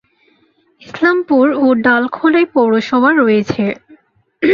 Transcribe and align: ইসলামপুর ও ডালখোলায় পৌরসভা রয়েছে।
ইসলামপুর 0.81 1.45
ও 1.57 1.65
ডালখোলায় 1.85 2.47
পৌরসভা 2.53 3.11
রয়েছে। 3.13 3.63